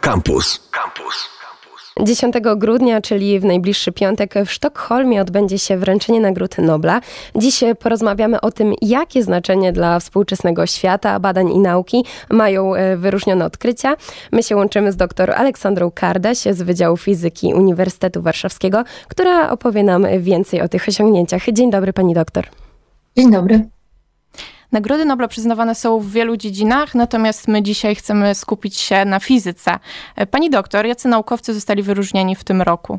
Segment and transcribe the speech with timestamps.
[0.00, 0.70] Campus.
[0.70, 1.28] Campus.
[2.00, 7.00] 10 grudnia, czyli w najbliższy piątek w Sztokholmie odbędzie się wręczenie Nagród Nobla.
[7.36, 13.44] Dziś porozmawiamy o tym, jakie znaczenie dla współczesnego świata, badań i nauki mają e, wyróżnione
[13.44, 13.96] odkrycia.
[14.32, 20.06] My się łączymy z dr Aleksandrą Kardaś z Wydziału Fizyki Uniwersytetu Warszawskiego, która opowie nam
[20.18, 21.42] więcej o tych osiągnięciach.
[21.52, 22.46] Dzień dobry pani doktor.
[23.16, 23.77] Dzień dobry.
[24.72, 29.78] Nagrody Nobla przyznawane są w wielu dziedzinach, natomiast my dzisiaj chcemy skupić się na fizyce.
[30.30, 32.98] Pani doktor, jacy naukowcy zostali wyróżnieni w tym roku?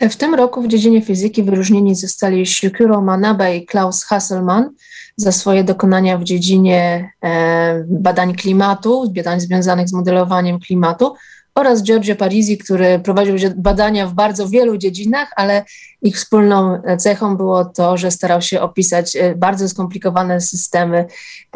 [0.00, 4.70] W tym roku w dziedzinie fizyki wyróżnieni zostali Shukuro Manabe i Klaus Hasselmann
[5.16, 11.14] za swoje dokonania w dziedzinie e, badań klimatu, badań związanych z modelowaniem klimatu
[11.54, 15.64] oraz Giorgio Parisi, który prowadził badania w bardzo wielu dziedzinach, ale
[16.02, 21.06] ich wspólną cechą było to, że starał się opisać e, bardzo skomplikowane systemy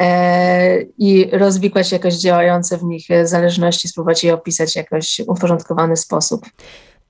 [0.01, 6.47] e, i rozwikłać jakoś działające w nich zależności, spróbować je opisać w jakoś uporządkowany sposób.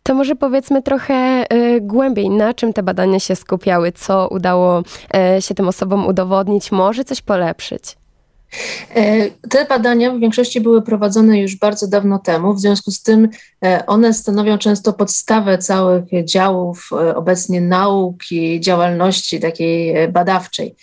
[0.03, 1.47] To może powiedzmy trochę
[1.81, 4.83] głębiej, na czym te badania się skupiały, co udało
[5.41, 7.97] się tym osobom udowodnić, może coś polepszyć.
[8.95, 13.29] E, te badania w większości były prowadzone już bardzo dawno temu, w związku z tym
[13.65, 20.75] e, one stanowią często podstawę całych działów e, obecnie nauki, działalności takiej badawczej.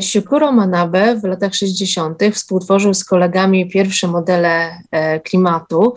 [0.00, 2.22] Shukuro Manabe w latach 60.
[2.32, 4.78] współtworzył z kolegami pierwsze modele
[5.24, 5.94] klimatu.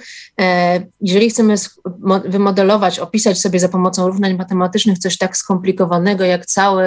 [1.01, 1.55] Jeżeli chcemy
[2.25, 6.85] wymodelować, opisać sobie za pomocą równań matematycznych coś tak skomplikowanego jak cały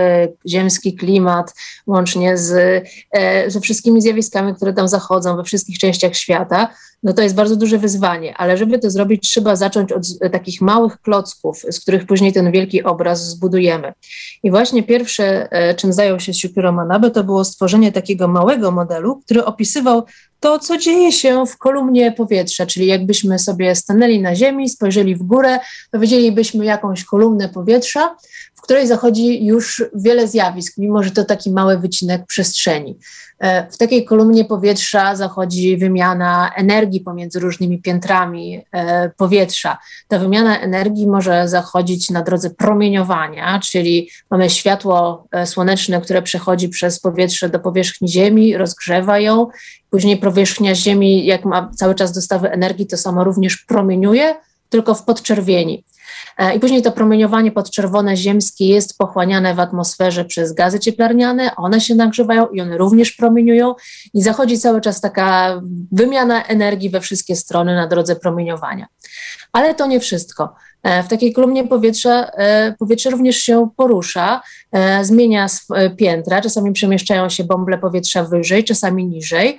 [0.48, 1.54] ziemski klimat,
[1.86, 2.84] łącznie z,
[3.46, 6.68] ze wszystkimi zjawiskami, zjawiskami, które tam zachodzą we wszystkich częściach świata,
[7.02, 11.00] no to jest bardzo duże wyzwanie, ale żeby to zrobić, trzeba zacząć od takich małych
[11.00, 13.92] klocków, z których później ten wielki obraz zbudujemy.
[14.42, 19.20] I właśnie pierwsze, e, czym zajął się Shukuro Manabe, to było stworzenie takiego małego modelu,
[19.24, 20.04] który opisywał
[20.40, 25.22] to, co dzieje się w kolumnie powietrza, czyli jakbyśmy sobie stanęli na ziemi, spojrzeli w
[25.22, 25.58] górę,
[25.90, 28.16] to widzielibyśmy jakąś kolumnę powietrza,
[28.58, 32.98] w której zachodzi już wiele zjawisk, mimo że to taki mały wycinek przestrzeni.
[33.38, 39.78] E, w takiej kolumnie powietrza zachodzi wymiana energii pomiędzy różnymi piętrami e, powietrza.
[40.08, 46.68] Ta wymiana energii może zachodzić na drodze promieniowania, czyli mamy światło e, słoneczne, które przechodzi
[46.68, 49.46] przez powietrze do powierzchni Ziemi, rozgrzewa ją.
[49.90, 54.34] Później powierzchnia Ziemi, jak ma cały czas dostawy energii, to samo również promieniuje,
[54.68, 55.84] tylko w podczerwieni.
[56.38, 61.80] E, I później to promieniowanie podczerwone ziemskie jest pochłaniane w atmosferze przez gazy cieplarniane, one
[61.80, 63.74] się nagrzewają i one również promieniują
[64.14, 65.60] i zachodzi cały czas taka
[65.92, 68.86] wymiana energii we wszystkie strony na drodze promieniowania.
[69.52, 70.54] Ale to nie wszystko.
[70.82, 74.42] E, w takiej kolumnie powietrza e, powietrze również się porusza,
[75.02, 75.46] zmienia
[75.96, 79.58] piętra, czasami przemieszczają się bąble powietrza wyżej, czasami niżej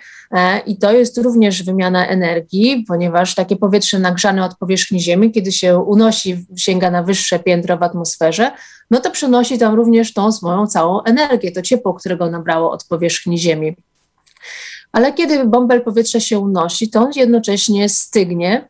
[0.65, 5.77] i to jest również wymiana energii, ponieważ takie powietrze nagrzane od powierzchni Ziemi, kiedy się
[5.77, 8.51] unosi, sięga na wyższe piętro w atmosferze,
[8.91, 13.37] no to przenosi tam również tą swoją całą energię, to ciepło, którego nabrało od powierzchni
[13.37, 13.75] Ziemi.
[14.91, 18.67] Ale kiedy bąbel powietrza się unosi, to on jednocześnie stygnie,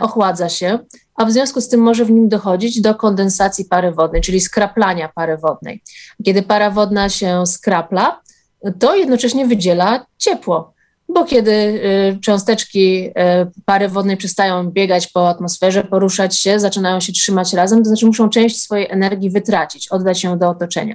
[0.00, 0.78] ochładza się,
[1.14, 5.08] a w związku z tym może w nim dochodzić do kondensacji pary wodnej, czyli skraplania
[5.14, 5.82] pary wodnej.
[6.24, 8.20] Kiedy para wodna się skrapla,
[8.78, 10.72] to jednocześnie wydziela ciepło,
[11.14, 13.12] bo kiedy y, cząsteczki y,
[13.64, 18.28] pary wodnej przestają biegać po atmosferze, poruszać się, zaczynają się trzymać razem, to znaczy muszą
[18.28, 20.94] część swojej energii wytracić, oddać ją do otoczenia.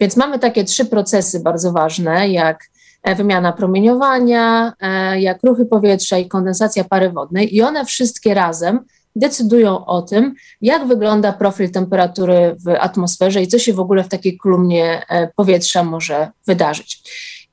[0.00, 2.64] Więc mamy takie trzy procesy bardzo ważne, jak
[3.02, 8.80] e, wymiana promieniowania, e, jak ruchy powietrza i kondensacja pary wodnej, i one wszystkie razem
[9.16, 14.08] decydują o tym, jak wygląda profil temperatury w atmosferze i co się w ogóle w
[14.08, 17.02] takiej kolumnie e, powietrza może wydarzyć.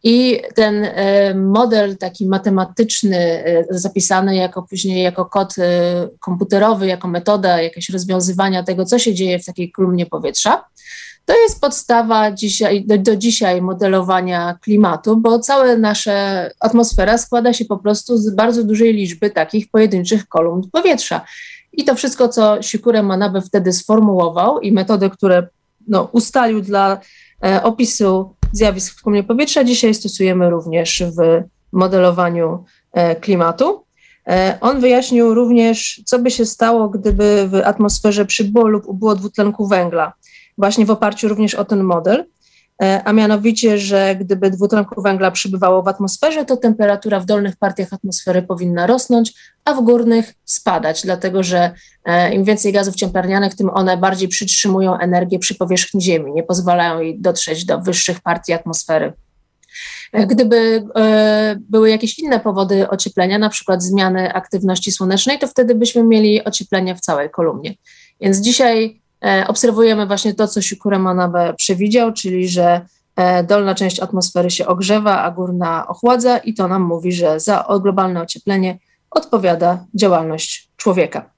[0.03, 5.55] I ten e, model taki matematyczny, e, zapisany jako później jako kod
[6.19, 10.63] komputerowy, jako metoda jakiegoś rozwiązywania tego, co się dzieje w takiej kolumnie powietrza,
[11.25, 17.65] to jest podstawa dzisiaj, do, do, dzisiaj modelowania klimatu, bo cała nasza atmosfera składa się
[17.65, 21.25] po prostu z bardzo dużej liczby takich pojedynczych kolumn powietrza.
[21.73, 25.47] I to wszystko, co Sikure Manabe wtedy sformułował i metody, które
[25.87, 26.99] no, ustalił dla
[27.45, 33.85] e, opisu zjawisk w kolumnie powietrza, dzisiaj stosujemy również w modelowaniu e, klimatu.
[34.27, 39.67] E, on wyjaśnił również, co by się stało, gdyby w atmosferze przybyło lub ubyło dwutlenku
[39.67, 40.13] węgla.
[40.57, 42.25] Właśnie w oparciu również o ten model,
[43.05, 48.41] a mianowicie, że gdyby dwutlenku węgla przybywało w atmosferze, to temperatura w dolnych partiach atmosfery
[48.41, 49.33] powinna rosnąć,
[49.65, 51.71] a w górnych spadać, dlatego że
[52.05, 56.99] e, im więcej gazów cieplarnianych, tym one bardziej przytrzymują energię przy powierzchni Ziemi, nie pozwalają
[56.99, 59.13] jej dotrzeć do wyższych partii atmosfery.
[60.27, 60.83] Gdyby
[61.59, 66.95] były jakieś inne powody ocieplenia, na przykład zmiany aktywności słonecznej, to wtedy byśmy mieli ocieplenie
[66.95, 67.75] w całej kolumnie.
[68.21, 69.02] Więc dzisiaj
[69.47, 72.81] obserwujemy właśnie to, co Shukura Manabe przewidział, czyli że
[73.47, 78.21] dolna część atmosfery się ogrzewa, a górna ochładza i to nam mówi, że za globalne
[78.21, 78.79] ocieplenie
[79.11, 81.29] odpowiada działalność człowieka.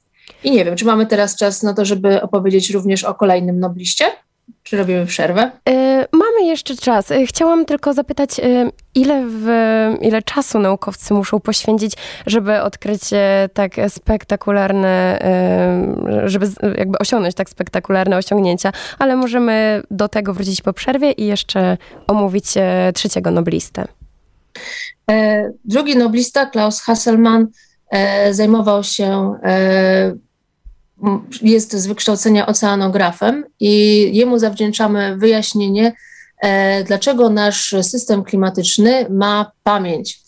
[0.43, 4.05] I nie wiem, czy mamy teraz czas na to, żeby opowiedzieć również o kolejnym nobliście?
[4.63, 5.51] Czy robimy przerwę?
[5.67, 5.73] Yy,
[6.11, 7.09] mamy jeszcze czas.
[7.09, 9.47] Yy, chciałam tylko zapytać, yy, ile, w,
[10.01, 11.93] ile czasu naukowcy muszą poświęcić,
[12.25, 13.01] żeby odkryć
[13.53, 15.19] tak spektakularne,
[16.25, 16.47] żeby
[16.77, 21.77] jakby osiągnąć tak spektakularne osiągnięcia, ale możemy do tego wrócić po przerwie i jeszcze
[22.07, 22.45] omówić
[22.93, 23.85] trzeciego noblistę.
[25.11, 27.47] E, drugi noblista, Klaus Hasselmann,
[27.91, 30.13] e, zajmował się e,
[31.41, 35.93] jest z wykształcenia oceanografem i jemu zawdzięczamy wyjaśnienie,
[36.85, 40.19] dlaczego nasz system klimatyczny ma pamięć.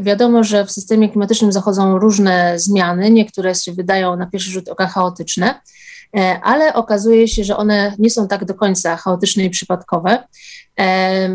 [0.00, 4.86] Wiadomo, że w systemie klimatycznym zachodzą różne zmiany, niektóre się wydają na pierwszy rzut oka
[4.86, 5.60] chaotyczne,
[6.42, 10.24] ale okazuje się, że one nie są tak do końca chaotyczne i przypadkowe.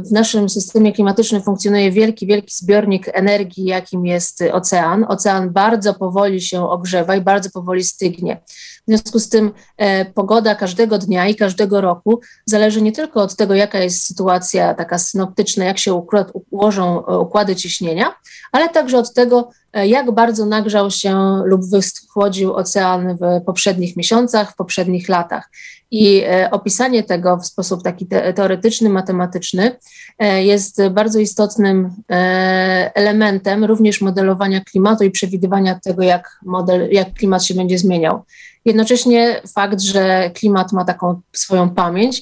[0.06, 5.06] W naszym systemie klimatycznym funkcjonuje wielki, wielki zbiornik energii, jakim jest ocean.
[5.08, 8.42] Ocean bardzo powoli się ogrzewa i bardzo powoli stygnie.
[8.88, 13.36] W związku z tym e, pogoda każdego dnia i każdego roku zależy nie tylko od
[13.36, 16.04] tego, jaka jest sytuacja taka synoptyczna, jak się
[16.52, 18.16] ułożą e, układy ciśnienia,
[18.52, 24.52] ale także od tego, e, jak bardzo nagrzał się lub wyschłodził ocean w poprzednich miesiącach,
[24.52, 25.50] w poprzednich latach.
[25.92, 29.76] I e, opisanie tego w sposób taki teoretyczny, matematyczny
[30.20, 37.14] e, jest bardzo istotnym e, elementem również modelowania klimatu i przewidywania tego, jak, model, jak
[37.14, 38.24] klimat się będzie zmieniał.
[38.66, 42.22] Jednocześnie fakt, że klimat ma taką swoją pamięć,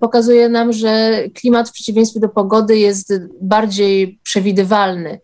[0.00, 5.20] pokazuje nam, że klimat w przeciwieństwie do pogody jest bardziej przewidywalny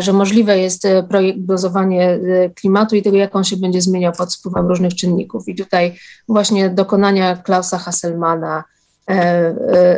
[0.00, 4.34] że możliwe jest e, prognozowanie e, klimatu i tego, jak on się będzie zmieniał pod
[4.34, 5.48] wpływem różnych czynników.
[5.48, 5.94] I tutaj
[6.28, 8.64] właśnie dokonania Klausa Hasselmana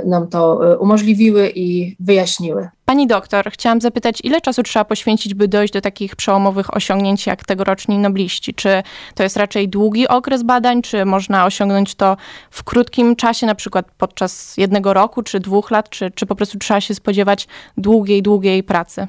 [0.07, 2.69] nam to umożliwiły i wyjaśniły.
[2.85, 7.45] Pani doktor, chciałam zapytać, ile czasu trzeba poświęcić, by dojść do takich przełomowych osiągnięć jak
[7.45, 8.55] tegoroczni nobliści?
[8.55, 8.83] Czy
[9.15, 12.17] to jest raczej długi okres badań, czy można osiągnąć to
[12.51, 16.59] w krótkim czasie, na przykład podczas jednego roku, czy dwóch lat, czy, czy po prostu
[16.59, 19.07] trzeba się spodziewać długiej, długiej pracy?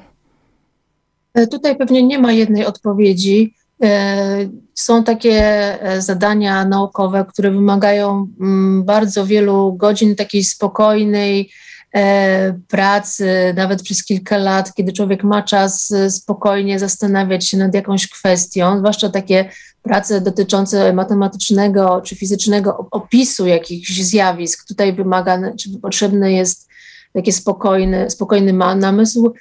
[1.34, 3.54] E, tutaj pewnie nie ma jednej odpowiedzi.
[3.82, 5.42] E, są takie
[5.82, 11.50] e, zadania naukowe, które wymagają mm, bardzo wielu godzin takiej spokojnej
[12.68, 18.78] pracy, nawet przez kilka lat, kiedy człowiek ma czas spokojnie zastanawiać się nad jakąś kwestią,
[18.78, 19.50] zwłaszcza takie
[19.82, 24.68] prace dotyczące matematycznego czy fizycznego opisu jakichś zjawisk.
[24.68, 26.68] Tutaj wymaga, czy potrzebny jest
[27.12, 29.34] taki spokojny, spokojny namysł,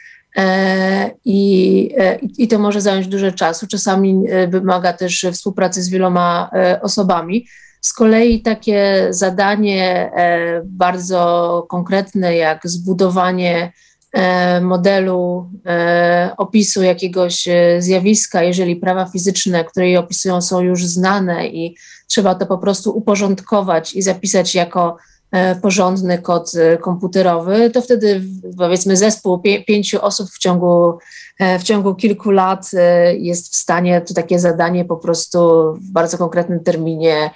[1.26, 3.68] I, e, I to może zająć dużo czasu.
[3.68, 6.50] Czasami e, wymaga też współpracy z wieloma
[6.82, 7.48] osobami.
[7.82, 10.12] Z kolei takie zadanie
[10.64, 13.72] bardzo konkretne, jak zbudowanie
[14.62, 15.50] modelu
[16.38, 17.48] opisu jakiegoś
[17.80, 22.98] zjawiska, jeżeli prawa fizyczne, które je opisują, są już znane i trzeba to po prostu
[22.98, 25.17] uporządkować i zapisać jako E,
[25.62, 28.22] porządny kod e, komputerowy, to wtedy
[28.58, 30.98] powiedzmy zespół pięciu osób w ciągu,
[31.40, 32.72] e, w ciągu kilku lat
[33.18, 35.40] jest w stanie to takie zadanie po prostu
[35.74, 37.30] w bardzo konkretnym terminie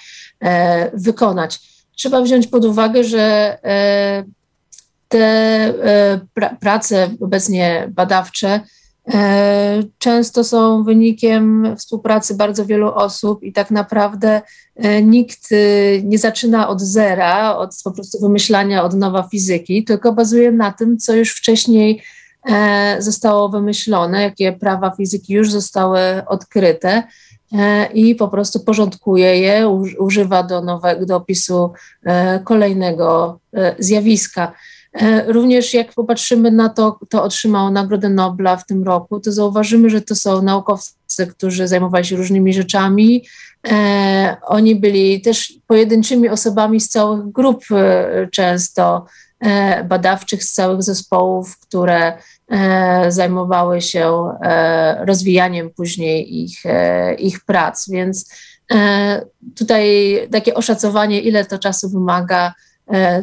[0.93, 1.59] wykonać.
[1.95, 3.57] Trzeba wziąć pod uwagę, że
[5.07, 5.73] te
[6.59, 8.80] prace obecnie badawcze E,
[9.97, 14.41] często są wynikiem współpracy bardzo wielu osób i tak naprawdę
[14.75, 15.55] e, nikt e,
[16.03, 20.97] nie zaczyna od zera, od po prostu wymyślania od nowa fizyki, tylko bazuje na tym,
[20.97, 22.03] co już wcześniej
[22.99, 27.03] zostało wymyślone, jakie prawa fizyki już zostały odkryte
[27.93, 29.67] i po prostu porządkuje je,
[29.99, 31.71] używa do nowego, do opisu
[32.43, 33.39] kolejnego
[33.79, 34.53] zjawiska.
[34.93, 39.89] E, również jak popatrzymy na to, kto otrzymał Nagrodę Nobla w tym roku, to zauważymy,
[39.89, 43.25] że to są naukowcy, którzy zajmowali się różnymi rzeczami.
[43.67, 49.05] E, oni byli też pojedynczymi osobami z całych grup e, często
[49.89, 52.13] badawczych, z całych zespołów, które
[53.09, 54.29] zajmowały się
[54.99, 56.63] rozwijaniem później ich,
[57.17, 57.89] ich prac.
[57.89, 58.33] Więc
[59.57, 62.53] tutaj takie oszacowanie, ile to czasu wymaga,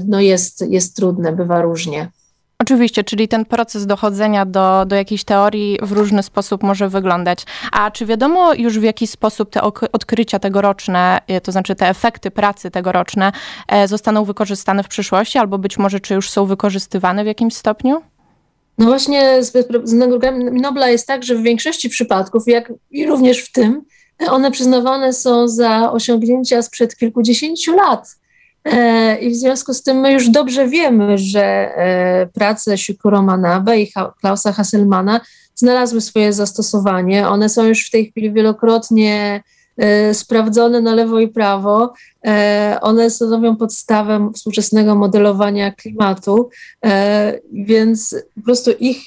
[0.06, 2.10] no jest, jest trudne, bywa różnie.
[2.62, 7.44] Oczywiście, czyli ten proces dochodzenia do, do jakiejś teorii w różny sposób może wyglądać.
[7.72, 12.30] A czy wiadomo już w jaki sposób te odkrycia tegoroczne, e, to znaczy te efekty
[12.30, 13.32] pracy tegoroczne,
[13.68, 18.02] e, zostaną wykorzystane w przyszłości, albo być może czy już są wykorzystywane w jakimś stopniu?
[18.78, 19.52] No właśnie z,
[19.84, 23.84] z nagrodami Nobla jest tak, że w większości przypadków, jak i również w tym,
[24.30, 28.17] one przyznawane są za osiągnięcia sprzed kilkudziesięciu lat.
[28.72, 33.80] E, I w związku z tym my już dobrze wiemy, że e, prace Shukuro Manabe
[33.80, 35.20] i Klausa Hasselmana
[35.54, 37.28] znalazły swoje zastosowanie.
[37.28, 39.42] One są już w tej chwili wielokrotnie
[40.12, 41.94] sprawdzone na lewo i prawo.
[42.26, 46.50] E, one stanowią podstawę współczesnego modelowania klimatu,
[46.84, 49.06] e, więc po prostu ich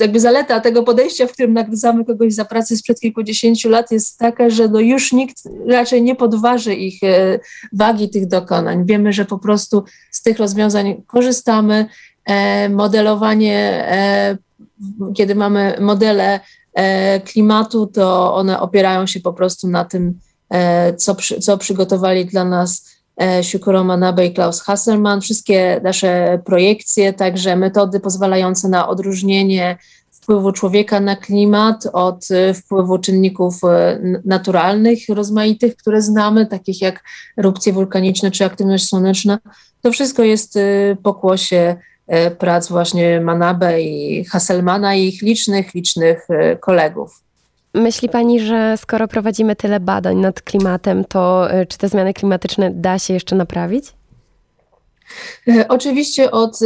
[0.00, 4.50] jakby zaleta tego podejścia, w którym nagradzamy kogoś za pracę sprzed kilkudziesięciu lat jest taka,
[4.50, 5.36] że no już nikt
[5.68, 7.00] raczej nie podważy ich
[7.72, 8.86] wagi tych dokonań.
[8.86, 11.86] Wiemy, że po prostu z tych rozwiązań korzystamy.
[12.70, 13.86] Modelowanie,
[15.14, 16.40] kiedy mamy modele E,
[17.20, 20.18] klimatu, to one opierają się po prostu na tym,
[20.50, 25.20] e, co, przy, co przygotowali dla nas e, Shukuro Manabe i Klaus Hasselmann.
[25.20, 29.78] Wszystkie nasze projekcje, także metody pozwalające na odróżnienie
[30.10, 33.60] wpływu człowieka na klimat od wpływu czynników
[34.24, 37.04] naturalnych, rozmaitych, które znamy, takich jak
[37.38, 39.38] erupcje wulkaniczne czy aktywność słoneczna.
[39.82, 40.58] To wszystko jest
[41.02, 41.99] pokłosie E,
[42.38, 47.22] prac właśnie Manabe i Hasselmana i ich licznych, licznych e, kolegów.
[47.74, 52.70] Myśli Pani, że skoro prowadzimy tyle badań nad klimatem, to e, czy te zmiany klimatyczne
[52.74, 53.84] da się jeszcze naprawić?
[55.68, 56.58] Oczywiście od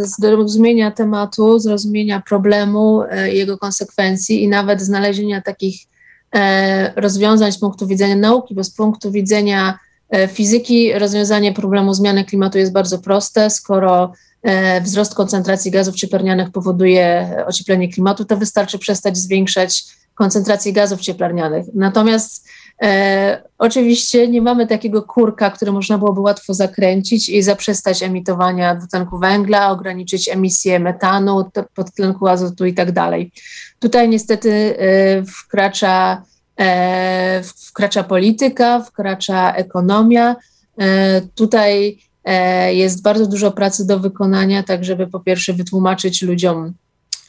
[0.00, 5.76] zrozumienia tematu, zrozumienia problemu, jego konsekwencji i nawet znalezienia takich
[6.96, 9.78] rozwiązań z punktu widzenia nauki, bo z punktu widzenia
[10.28, 14.31] fizyki rozwiązanie problemu zmiany klimatu jest bardzo proste, skoro E,
[14.82, 19.84] wzrost koncentracji gazów cieplarnianych powoduje ocieplenie klimatu, to wystarczy przestać zwiększać
[20.14, 21.66] koncentrację gazów cieplarnianych.
[21.74, 22.48] Natomiast
[22.82, 29.18] e, oczywiście nie mamy takiego kurka, który można byłoby łatwo zakręcić i zaprzestać emitowania dwutlenku
[29.18, 33.32] węgla, ograniczyć emisję metanu, podtlenku azotu i tak dalej.
[33.78, 36.22] Tutaj niestety e, wkracza,
[36.60, 40.36] e, wkracza polityka, wkracza ekonomia.
[40.78, 42.11] E, tutaj E,
[42.72, 46.72] jest bardzo dużo pracy do wykonania, tak żeby po pierwsze wytłumaczyć ludziom,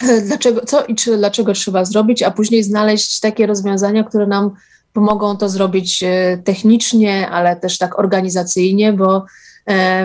[0.01, 4.51] e, dlaczego, co i czy, dlaczego trzeba zrobić, a później znaleźć takie rozwiązania, które nam
[4.93, 9.25] pomogą to zrobić e, technicznie, ale też tak organizacyjnie, bo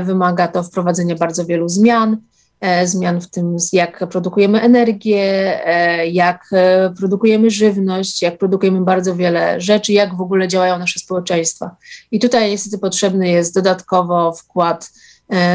[0.04, 2.16] wymaga to wprowadzenia bardzo wielu zmian.
[2.60, 5.22] E, zmian w tym, jak produkujemy energię,
[5.66, 11.00] e, jak e, produkujemy żywność, jak produkujemy bardzo wiele rzeczy, jak w ogóle działają nasze
[11.00, 11.76] społeczeństwa.
[12.10, 14.90] I tutaj niestety potrzebny jest dodatkowo wkład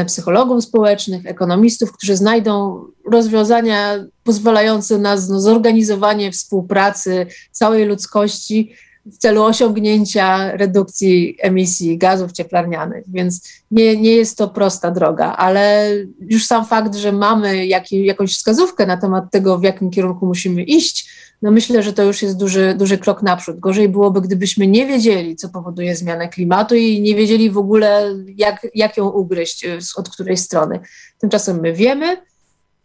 [0.06, 8.74] psychologów społecznych, ekonomistów, którzy znajdą rozwiązania pozwalające na no, zorganizowanie współpracy całej ludzkości
[9.06, 13.04] w celu osiągnięcia redukcji emisji gazów cieplarnianych.
[13.08, 18.34] Więc nie, nie jest to prosta droga, ale już sam fakt, że mamy jak, jakąś
[18.34, 21.08] wskazówkę na temat tego, w jakim kierunku musimy iść,
[21.42, 23.60] no myślę, że to już jest duży, duży krok naprzód.
[23.60, 28.66] Gorzej byłoby, gdybyśmy nie wiedzieli, co powoduje zmianę klimatu i nie wiedzieli w ogóle, jak,
[28.74, 30.80] jak ją ugryźć, od której strony.
[31.18, 32.16] Tymczasem my wiemy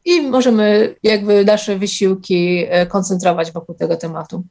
[0.05, 4.43] i możemy jakby nasze wysiłki e, koncentrować wokół tego tematu.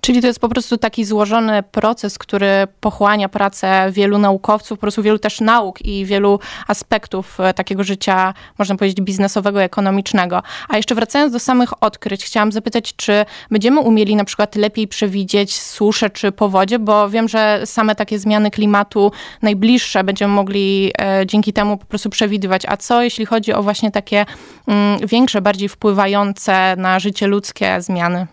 [0.00, 2.48] Czyli to jest po prostu taki złożony proces, który
[2.80, 8.34] pochłania pracę wielu naukowców, po prostu wielu też nauk i wielu aspektów e, takiego życia,
[8.58, 10.42] można powiedzieć, biznesowego, ekonomicznego.
[10.68, 15.60] A jeszcze wracając do samych odkryć, chciałam zapytać, czy będziemy umieli na przykład lepiej przewidzieć
[15.60, 21.52] susze czy powodzie, bo wiem, że same takie zmiany klimatu najbliższe będziemy mogli e, dzięki
[21.52, 22.62] temu po prostu przewidywać.
[22.68, 24.26] A co jeśli chodzi o właśnie takie
[24.66, 28.26] mm, większe, bardziej wpływające na życie ludzkie zmiany?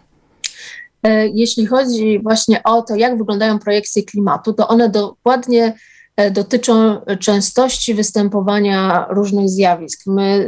[1.04, 5.74] E, jeśli chodzi właśnie o to, jak wyglądają projekcje klimatu, to one dokładnie
[6.16, 10.08] e, dotyczą częstości występowania różnych zjawisk.
[10.08, 10.48] My e,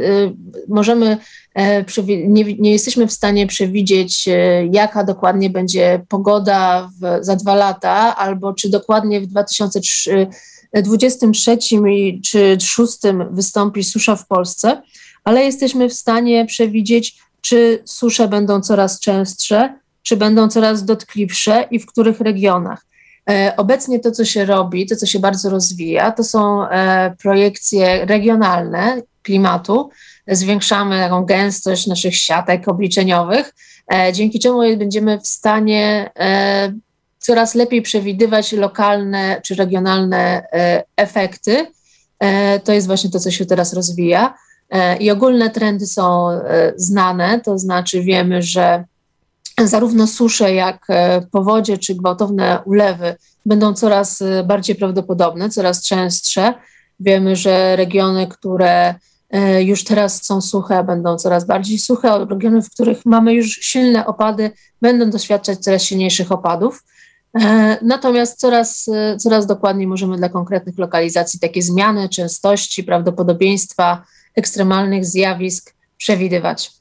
[0.68, 1.16] możemy,
[2.58, 4.28] nie, jesteśmy w stanie przewidzieć,
[4.70, 10.28] jaka dokładnie będzie pogoda w, za dwa lata, albo czy dokładnie w 2023
[10.72, 12.98] czy 2006
[13.30, 14.82] wystąpi susza w Polsce,
[15.24, 21.78] ale jesteśmy w stanie przewidzieć, czy susze będą coraz częstsze, czy będą coraz dotkliwsze i
[21.78, 22.90] w których regionach.
[23.30, 28.06] E, obecnie to, co się robi, to, co się bardzo rozwija, to są e, projekcje
[28.06, 29.90] regionalne klimatu.
[30.28, 33.54] Zwiększamy taką gęstość naszych siatek obliczeniowych,
[33.92, 36.10] e, dzięki czemu będziemy w stanie
[37.18, 40.46] coraz lepiej przewidywać lokalne czy regionalne
[40.96, 41.66] efekty.
[42.64, 44.34] To jest właśnie to, co się teraz rozwija.
[45.00, 46.28] i ogólne trendy są
[46.76, 48.84] znane, to znaczy wiemy, że
[49.64, 50.86] zarówno susze, jak
[51.30, 56.54] powodzie czy gwałtowne ulewy będą coraz bardziej prawdopodobne, coraz częstsze.
[57.00, 58.94] Wiemy, że regiony, które
[59.30, 63.48] E, już teraz są suche, będą coraz bardziej suche, a regiony, w których mamy już
[63.48, 64.50] silne opady,
[64.82, 66.84] będą doświadczać coraz silniejszych opadów.
[67.40, 74.04] E, natomiast coraz, e, coraz dokładniej możemy dla konkretnych lokalizacji takie zmiany częstości, prawdopodobieństwa
[74.36, 76.79] ekstremalnych zjawisk przewidywać.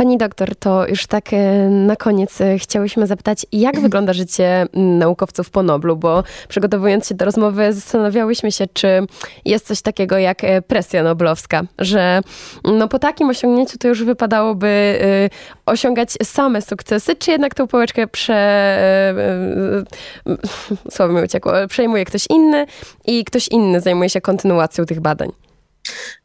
[0.00, 5.50] Pani doktor, to już tak e, na koniec e, chciałyśmy zapytać, jak wygląda życie naukowców
[5.50, 9.06] po Noblu, bo przygotowując się do rozmowy zastanawiałyśmy się, czy
[9.44, 12.20] jest coś takiego jak e, presja noblowska, że
[12.64, 14.98] no po takim osiągnięciu to już wypadałoby
[15.66, 18.34] osiągać same sukcesy, czy jednak tą pałeczkę prze...
[20.90, 22.66] słowo mi uciekło, przejmuje ktoś inny
[23.06, 25.28] i ktoś inny zajmuje się kontynuacją tych badań?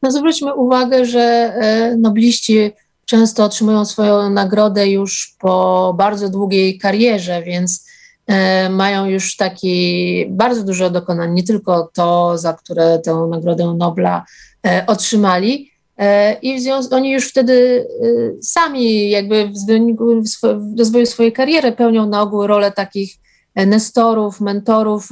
[0.01, 1.53] No zwróćmy uwagę, że
[1.97, 2.73] nobliści
[3.05, 7.87] często otrzymują swoją nagrodę już po bardzo długiej karierze, więc
[8.27, 14.25] e, mają już taki bardzo dużo dokonań, nie tylko to, za które tę Nagrodę Nobla
[14.65, 15.71] e, otrzymali.
[15.97, 16.61] E, I w
[16.93, 17.87] oni już wtedy
[18.41, 20.23] sami, jakby w wyniku
[20.77, 23.15] rozwoju swojej kariery, pełnią na ogół rolę takich
[23.55, 25.09] nestorów, mentorów,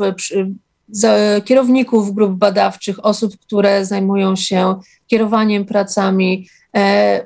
[1.46, 4.76] kierowników grup badawczych, osób, które zajmują się
[5.08, 6.48] kierowaniem pracami,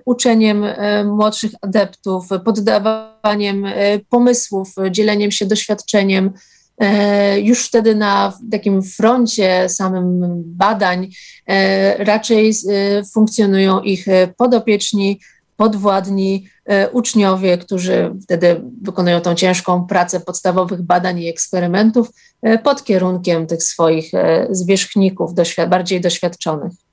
[0.06, 6.34] uczeniem e, młodszych adeptów, poddawaniem e, pomysłów, dzieleniem się doświadczeniem.
[7.42, 11.10] Już wtedy na takim froncie samym badań
[11.98, 12.54] raczej
[13.14, 14.06] funkcjonują ich
[14.38, 15.20] podopieczni,
[15.56, 16.48] podwładni,
[16.92, 22.10] uczniowie, którzy wtedy wykonują tą ciężką pracę podstawowych badań i eksperymentów
[22.64, 24.12] pod kierunkiem tych swoich
[24.50, 25.32] zwierzchników,
[25.70, 26.87] bardziej doświadczonych.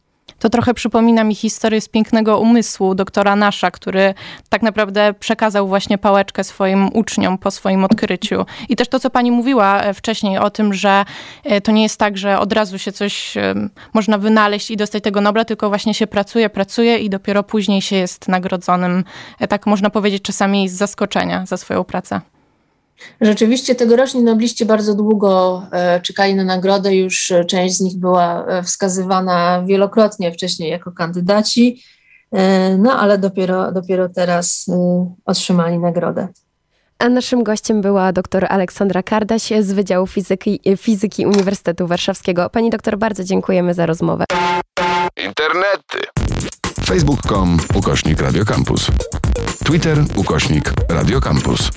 [0.44, 4.14] To trochę przypomina mi historię z pięknego umysłu doktora Nasza, który
[4.48, 8.46] tak naprawdę przekazał właśnie pałeczkę swoim uczniom po swoim odkryciu.
[8.68, 11.04] I też to, co pani mówiła e, wcześniej o tym, że
[11.44, 13.34] e, to nie jest tak, że od razu się coś
[13.94, 17.96] można wynaleźć i dostać tego Nobla, tylko właśnie się pracuje, pracuje i dopiero później się
[17.96, 19.04] jest nagrodzonym,
[19.40, 22.33] e, tak można powiedzieć, czasami z zaskoczenia za swoją pracę.
[23.20, 28.62] Rzeczywiście tegoroczni nobliści bardzo długo e, czekali na nagrodę, już część z nich była e,
[28.62, 31.82] wskazywana wielokrotnie wcześniej jako kandydaci,
[32.32, 34.66] e, no ale dopiero, dopiero teraz
[35.24, 36.28] otrzymali nagrodę.
[36.98, 42.50] A naszym gościem była dr Aleksandra Kardaś z Wydziału Fizyki, Fizyki Uniwersytetu Warszawskiego.
[42.50, 44.24] Pani doktor, bardzo dziękujemy za rozmowę.
[45.26, 45.98] Internety.
[46.86, 48.86] Facebook.com ukośnik Radiocampus.
[49.64, 51.70] Twitter ukośnik Radiocampus.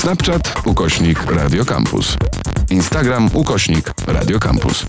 [0.00, 2.16] Snapchat ukośnik Radio Campus.
[2.70, 4.86] Instagram ukośnik Radio Campus.